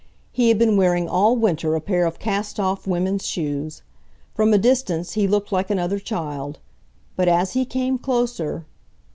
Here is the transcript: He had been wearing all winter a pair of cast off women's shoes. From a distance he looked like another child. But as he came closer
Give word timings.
He 0.31 0.47
had 0.49 0.57
been 0.57 0.77
wearing 0.77 1.07
all 1.07 1.35
winter 1.35 1.75
a 1.75 1.79
pair 1.79 2.07
of 2.07 2.17
cast 2.17 2.59
off 2.59 2.87
women's 2.87 3.23
shoes. 3.23 3.83
From 4.33 4.51
a 4.51 4.57
distance 4.57 5.11
he 5.13 5.27
looked 5.27 5.51
like 5.51 5.69
another 5.69 5.99
child. 5.99 6.57
But 7.15 7.27
as 7.27 7.53
he 7.53 7.65
came 7.65 7.99
closer 7.99 8.65